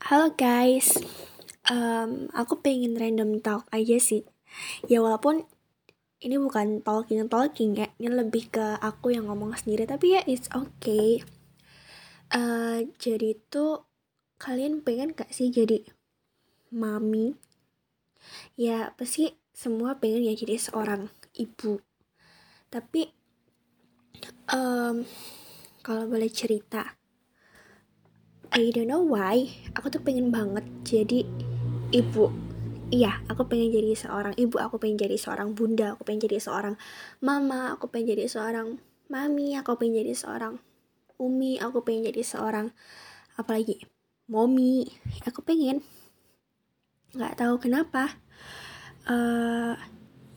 Halo 0.00 0.32
guys, 0.32 0.96
um, 1.68 2.32
aku 2.32 2.56
pengen 2.64 2.96
random 2.96 3.36
talk 3.44 3.68
aja 3.68 4.00
sih. 4.00 4.24
Ya 4.88 5.04
walaupun 5.04 5.44
ini 6.24 6.40
bukan 6.40 6.80
talking 6.80 7.20
talking 7.28 7.76
ya, 7.76 7.92
ini 8.00 8.08
lebih 8.08 8.48
ke 8.48 8.80
aku 8.80 9.12
yang 9.12 9.28
ngomong 9.28 9.52
sendiri. 9.60 9.84
Tapi 9.84 10.16
ya 10.16 10.24
it's 10.24 10.48
okay. 10.56 11.20
Uh, 12.32 12.88
jadi 12.96 13.36
tuh 13.52 13.84
kalian 14.40 14.80
pengen 14.80 15.12
gak 15.12 15.28
sih 15.36 15.52
jadi 15.52 15.84
mami? 16.72 17.36
Ya 18.56 18.96
pasti 18.96 19.36
semua 19.52 20.00
pengen 20.00 20.24
ya 20.24 20.32
jadi 20.32 20.56
seorang 20.56 21.12
ibu. 21.36 21.76
Tapi 22.72 23.04
um, 24.48 25.04
kalau 25.84 26.08
boleh 26.08 26.32
cerita, 26.32 26.99
I 28.50 28.74
don't 28.74 28.90
know 28.90 29.06
why. 29.06 29.46
Aku 29.78 29.94
tuh 29.94 30.02
pengen 30.02 30.34
banget 30.34 30.66
jadi 30.82 31.22
ibu. 31.94 32.34
Iya 32.90 33.22
aku 33.30 33.46
pengen 33.46 33.70
jadi 33.70 33.94
seorang 33.94 34.34
ibu 34.34 34.58
aku 34.58 34.82
pengen 34.82 34.98
jadi 34.98 35.14
seorang 35.14 35.54
bunda 35.54 35.94
aku 35.94 36.02
pengen 36.02 36.26
jadi 36.26 36.42
seorang 36.42 36.74
mama 37.22 37.78
aku 37.78 37.86
pengen 37.86 38.18
jadi 38.18 38.26
seorang 38.26 38.82
mami 39.06 39.54
aku 39.54 39.78
pengen 39.78 40.02
jadi 40.02 40.10
seorang 40.18 40.58
umi 41.22 41.62
aku 41.62 41.86
pengen 41.86 42.10
jadi 42.10 42.26
seorang 42.26 42.74
apalagi 43.38 43.86
momi 44.26 44.90
aku 45.22 45.46
pengen. 45.46 45.86
Nggak 47.14 47.38
tahu 47.38 47.54
kenapa. 47.62 48.18
Uh, 49.06 49.78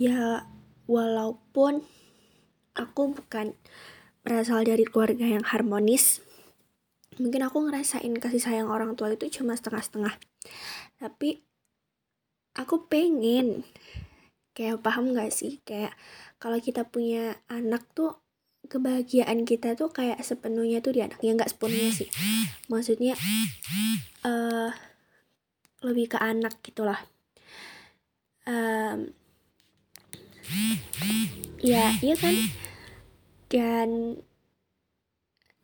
ya 0.00 0.48
walaupun 0.88 1.84
aku 2.72 3.12
bukan 3.12 3.52
berasal 4.24 4.64
dari 4.64 4.88
keluarga 4.88 5.28
yang 5.28 5.44
harmonis 5.44 6.24
mungkin 7.18 7.42
aku 7.46 7.68
ngerasain 7.68 8.14
kasih 8.18 8.42
sayang 8.42 8.70
orang 8.70 8.94
tua 8.94 9.12
itu 9.12 9.42
cuma 9.42 9.54
setengah-setengah. 9.54 10.14
Tapi 10.98 11.42
aku 12.58 12.88
pengen. 12.90 13.62
Kayak 14.56 14.82
paham 14.82 15.14
gak 15.14 15.30
sih? 15.30 15.62
Kayak 15.62 15.94
kalau 16.42 16.58
kita 16.58 16.82
punya 16.86 17.38
anak 17.46 17.86
tuh 17.94 18.18
kebahagiaan 18.66 19.46
kita 19.46 19.78
tuh 19.78 19.94
kayak 19.94 20.18
sepenuhnya 20.20 20.82
tuh 20.82 20.92
di 20.92 21.00
anak 21.00 21.22
ya 21.22 21.30
nggak 21.32 21.50
sepenuhnya 21.54 21.94
sih. 21.94 22.08
Maksudnya 22.66 23.14
uh, 24.26 24.74
lebih 25.86 26.10
ke 26.10 26.18
anak 26.18 26.58
gitulah 26.60 26.98
um, 28.48 28.98
ya 31.60 31.92
iya 32.00 32.16
kan? 32.16 32.34
Dan 33.48 34.20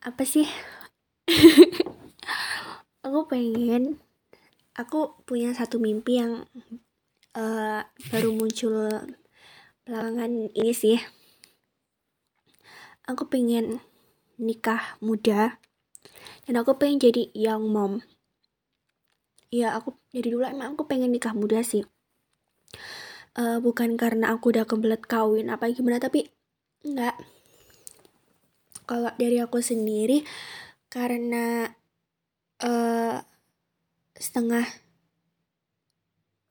apa 0.04 0.22
sih 0.28 0.44
aku 3.14 3.30
pengen 3.30 4.02
aku 4.74 5.14
punya 5.22 5.54
satu 5.54 5.78
mimpi 5.78 6.18
yang 6.18 6.50
uh, 7.38 7.86
baru 8.10 8.34
muncul 8.34 8.90
belakangan 9.86 10.50
ini 10.50 10.74
sih. 10.74 10.98
Aku 13.06 13.30
pengen 13.30 13.78
nikah 14.34 14.98
muda 14.98 15.62
dan 16.50 16.58
aku 16.58 16.74
pengen 16.74 16.98
jadi 16.98 17.30
young 17.38 17.70
mom. 17.70 18.02
Ya 19.54 19.78
aku 19.78 19.94
jadi 20.10 20.34
dulu 20.34 20.50
emang 20.50 20.74
aku 20.74 20.90
pengen 20.90 21.14
nikah 21.14 21.38
muda 21.38 21.62
sih. 21.62 21.86
Uh, 23.38 23.62
bukan 23.62 23.94
karena 23.94 24.34
aku 24.34 24.50
udah 24.50 24.66
kebelet 24.66 25.06
kawin 25.06 25.54
apa 25.54 25.70
gimana 25.70 26.02
tapi 26.02 26.34
enggak. 26.82 27.14
Kalau 28.90 29.14
dari 29.14 29.38
aku 29.38 29.62
sendiri 29.62 30.26
karena 30.90 31.70
setengah 34.24 34.64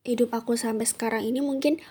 hidup 0.05 0.29
aku 0.29 0.53
sampai 0.53 0.85
sekarang 0.85 1.25
ini 1.25 1.41
mungkin 1.41 1.81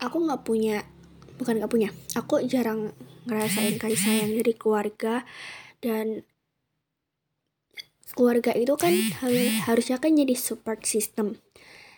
aku 0.00 0.24
nggak 0.24 0.40
punya 0.40 0.88
bukan 1.36 1.60
nggak 1.60 1.68
punya 1.68 1.92
aku 2.16 2.40
jarang 2.48 2.96
ngerasain 3.28 3.76
kasih 3.76 4.00
sayang 4.00 4.32
dari 4.32 4.56
keluarga 4.56 5.28
dan 5.84 6.24
keluarga 8.12 8.56
itu 8.56 8.72
kan 8.80 8.92
harusnya 9.68 9.96
kan 9.96 10.12
jadi 10.12 10.36
support 10.36 10.84
system. 10.84 11.40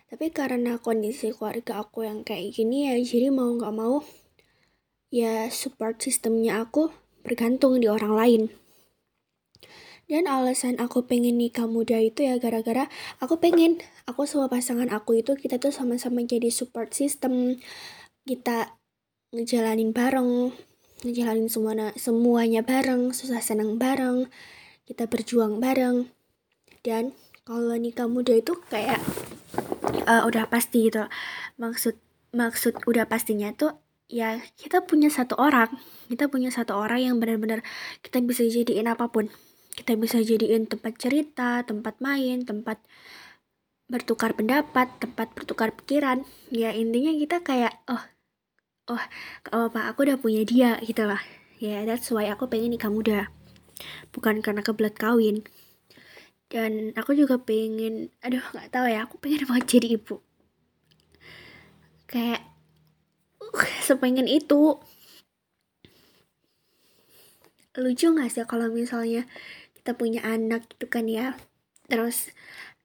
Tapi 0.08 0.30
karena 0.30 0.78
kondisi 0.78 1.34
keluarga 1.34 1.82
aku 1.82 2.06
yang 2.06 2.22
kayak 2.22 2.54
gini 2.54 2.86
ya 2.86 2.94
jadi 3.03 3.34
mau 3.34 3.50
nggak 3.50 3.74
mau 3.74 4.06
ya 5.10 5.50
support 5.50 5.98
sistemnya 6.03 6.62
aku 6.62 6.91
bergantung 7.26 7.82
di 7.82 7.91
orang 7.91 8.14
lain 8.14 8.42
dan 10.04 10.28
alasan 10.28 10.76
aku 10.76 11.09
pengen 11.09 11.41
nikah 11.41 11.65
muda 11.65 11.97
itu 11.97 12.28
ya 12.28 12.37
gara-gara 12.37 12.92
aku 13.25 13.41
pengen 13.41 13.81
aku 14.04 14.28
sama 14.28 14.53
pasangan 14.53 14.92
aku 14.92 15.25
itu 15.25 15.32
kita 15.32 15.56
tuh 15.56 15.72
sama-sama 15.72 16.20
jadi 16.20 16.53
support 16.53 16.92
system. 16.92 17.56
Kita 18.25 18.76
ngejalanin 19.32 19.92
bareng, 19.92 20.53
ngejalanin 21.04 21.48
semuanya 21.48 21.92
semuanya 21.97 22.60
bareng, 22.65 23.12
susah 23.16 23.41
senang 23.41 23.81
bareng. 23.81 24.28
Kita 24.84 25.09
berjuang 25.09 25.60
bareng. 25.60 26.12
Dan 26.84 27.16
kalau 27.48 27.76
nikah 27.76 28.09
muda 28.09 28.36
itu 28.36 28.56
kayak 28.69 29.00
uh, 30.04 30.25
udah 30.28 30.48
pasti 30.53 30.92
gitu. 30.92 31.09
Maksud 31.56 31.97
maksud 32.34 32.84
udah 32.84 33.09
pastinya 33.09 33.54
tuh 33.56 33.78
ya 34.10 34.36
kita 34.60 34.84
punya 34.84 35.09
satu 35.09 35.38
orang 35.41 35.71
kita 36.12 36.28
punya 36.28 36.53
satu 36.53 36.76
orang 36.76 37.00
yang 37.00 37.16
benar-benar 37.16 37.65
kita 38.04 38.21
bisa 38.21 38.44
jadiin 38.44 38.91
apa 38.91 39.09
pun 39.09 39.32
kita 39.74 39.98
bisa 39.98 40.22
jadiin 40.22 40.70
tempat 40.70 40.94
cerita, 40.96 41.66
tempat 41.66 41.98
main, 41.98 42.46
tempat 42.46 42.78
bertukar 43.90 44.32
pendapat, 44.32 44.88
tempat 45.02 45.34
bertukar 45.34 45.74
pikiran. 45.74 46.22
Ya 46.48 46.70
intinya 46.72 47.12
kita 47.12 47.42
kayak 47.42 47.82
oh 47.90 48.00
oh 48.88 49.02
apa 49.50 49.90
aku 49.90 50.06
udah 50.08 50.16
punya 50.16 50.46
dia 50.46 50.78
gitu 50.86 51.04
lah. 51.04 51.20
Ya 51.58 51.80
yeah, 51.80 51.80
that's 51.84 52.08
why 52.14 52.30
aku 52.30 52.46
pengen 52.46 52.74
nikah 52.74 52.90
muda. 52.90 53.28
Bukan 54.14 54.40
karena 54.40 54.62
kebelet 54.62 54.94
kawin. 54.94 55.42
Dan 56.52 56.94
aku 56.94 57.18
juga 57.18 57.41
pengen, 57.41 58.14
aduh 58.22 58.42
nggak 58.54 58.70
tahu 58.70 58.86
ya, 58.86 59.02
aku 59.08 59.18
pengen 59.18 59.42
banget 59.50 59.78
jadi 59.78 59.98
ibu. 59.98 60.22
Kayak 62.06 62.46
uh, 63.42 63.66
sepengen 63.82 64.30
itu. 64.30 64.78
Lucu 67.74 68.14
gak 68.14 68.30
sih 68.30 68.46
kalau 68.46 68.70
misalnya 68.70 69.26
kita 69.74 69.98
punya 69.98 70.22
anak 70.22 70.70
gitu 70.70 70.86
kan 70.86 71.10
ya? 71.10 71.34
Terus 71.90 72.30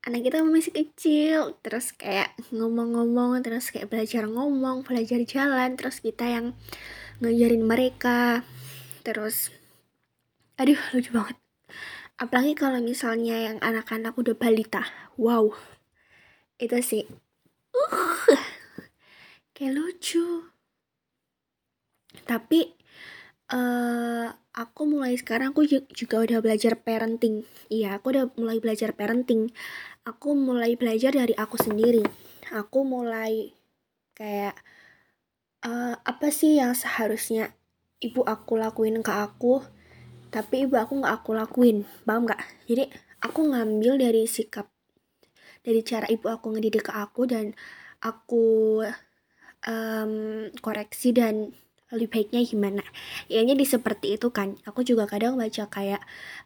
anak 0.01 0.25
kita 0.25 0.41
masih 0.41 0.73
kecil 0.73 1.59
terus 1.59 1.91
kayak 1.91 2.31
ngomong-ngomong 2.55 3.43
terus 3.43 3.69
kayak 3.69 3.91
belajar 3.91 4.25
ngomong 4.25 4.87
belajar 4.87 5.19
jalan 5.27 5.75
terus 5.75 6.01
kita 6.01 6.25
yang 6.25 6.45
ngajarin 7.21 7.63
mereka. 7.63 8.41
Terus 9.05 9.53
aduh 10.57 10.79
lucu 10.95 11.13
banget. 11.13 11.37
Apalagi 12.19 12.51
kalau 12.57 12.83
misalnya 12.83 13.53
yang 13.53 13.57
anak-anak 13.63 14.17
udah 14.17 14.35
balita. 14.35 14.83
Wow 15.15 15.55
itu 16.59 16.75
sih. 16.83 17.03
Uh 17.71 18.19
kayak 19.59 19.75
lucu. 19.75 20.47
Tapi 22.23 22.79
uh, 23.51 24.31
aku 24.59 24.83
mulai 24.83 25.15
sekarang 25.15 25.55
aku 25.55 25.63
juga 25.71 26.19
udah 26.19 26.43
belajar 26.43 26.75
parenting. 26.75 27.47
Iya, 27.71 27.95
aku 27.95 28.11
udah 28.11 28.25
mulai 28.35 28.59
belajar 28.59 28.91
parenting. 28.91 29.55
Aku 30.03 30.35
mulai 30.35 30.75
belajar 30.75 31.15
dari 31.15 31.31
aku 31.39 31.55
sendiri. 31.55 32.03
Aku 32.51 32.83
mulai 32.83 33.55
kayak 34.19 34.59
uh, 35.63 35.95
apa 36.03 36.27
sih 36.27 36.59
yang 36.59 36.75
seharusnya 36.75 37.55
ibu 38.03 38.19
aku 38.27 38.59
lakuin 38.59 38.99
ke 38.99 39.13
aku, 39.15 39.63
tapi 40.27 40.67
ibu 40.67 40.75
aku 40.75 40.99
nggak 40.99 41.23
aku 41.23 41.31
lakuin, 41.39 41.87
paham 42.03 42.27
nggak? 42.27 42.41
Jadi 42.67 42.83
aku 43.23 43.39
ngambil 43.47 43.95
dari 43.95 44.27
sikap, 44.27 44.67
dari 45.63 45.79
cara 45.87 46.07
ibu 46.11 46.27
aku 46.27 46.51
ngedidik 46.51 46.91
ke 46.91 46.93
aku 46.95 47.31
dan 47.31 47.55
aku 48.03 48.83
um, 49.63 50.13
koreksi 50.59 51.15
dan 51.15 51.51
lebih 51.89 52.09
baiknya 52.09 52.41
gimana. 52.45 52.83
Ya 53.31 53.41
jadi 53.41 53.65
seperti 53.65 54.17
itu 54.17 54.29
kan. 54.29 54.57
Aku 54.65 54.85
juga 54.85 55.09
kadang 55.09 55.37
baca 55.37 55.65
kayak 55.69 56.01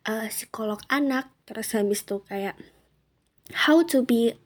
uh, 0.07 0.27
psikolog 0.31 0.79
anak 0.87 1.27
terus 1.43 1.75
habis 1.75 2.03
itu 2.03 2.23
kayak 2.23 2.55
how 3.67 3.83
to 3.83 4.03
be 4.03 4.39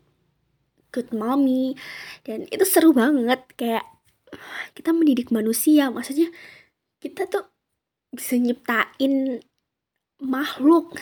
good 0.89 1.13
mommy. 1.13 1.77
Dan 2.25 2.49
itu 2.49 2.65
seru 2.65 2.93
banget 2.97 3.45
kayak 3.53 3.85
kita 4.73 4.93
mendidik 4.93 5.29
manusia. 5.29 5.93
Maksudnya 5.93 6.33
kita 6.97 7.29
tuh 7.29 7.45
bisa 8.09 8.37
nyiptain 8.37 9.41
makhluk. 10.17 10.97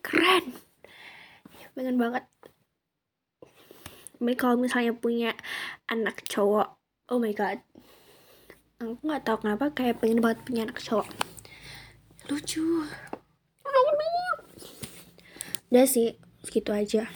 Keren. 0.00 0.56
Pengen 1.76 2.00
banget. 2.00 2.24
Kalau 4.16 4.56
misalnya 4.56 4.96
punya 4.96 5.36
anak 5.92 6.24
cowok 6.24 6.76
oh 7.12 7.22
my 7.22 7.30
god 7.36 7.62
aku 8.76 9.02
nggak 9.08 9.24
tahu 9.24 9.36
kenapa 9.40 9.72
kayak 9.72 10.00
pengen 10.00 10.20
banget 10.20 10.38
punya 10.44 10.60
anak 10.68 10.78
cowok. 10.80 11.08
Lucu. 12.28 12.84
Udah 15.72 15.86
sih 15.88 16.20
segitu 16.44 16.70
aja. 16.70 17.10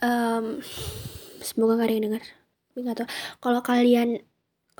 Um, 0.00 0.64
semoga 1.44 1.76
gak 1.76 1.92
ada 1.92 1.94
yang 1.94 2.04
denger. 2.10 2.24
Tapi 2.70 2.78
gak 2.88 2.96
tau 3.04 3.08
kalau 3.38 3.60
kalian 3.60 4.24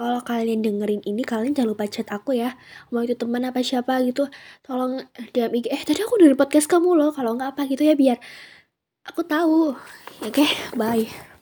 kalau 0.00 0.25
kalian 0.25 0.64
dengerin 0.64 1.05
ini 1.05 1.20
kalian 1.20 1.52
jangan 1.52 1.76
lupa 1.76 1.84
chat 1.87 2.08
aku 2.08 2.34
ya. 2.34 2.56
Mau 2.88 3.05
itu 3.05 3.14
teman 3.14 3.44
apa 3.44 3.61
siapa 3.61 4.00
gitu 4.06 4.26
tolong 4.64 5.05
DM 5.37 5.52
IG 5.61 5.67
eh 5.69 5.82
tadi 5.84 6.00
aku 6.00 6.17
dari 6.17 6.32
podcast 6.32 6.67
kamu 6.67 6.96
loh. 6.96 7.11
Kalau 7.12 7.37
nggak 7.37 7.52
apa 7.56 7.69
gitu 7.69 7.84
ya 7.84 7.93
biar 7.93 8.17
aku 9.05 9.20
tahu. 9.28 9.76
Oke 10.25 10.44
okay, 10.44 10.49
bye 10.72 11.30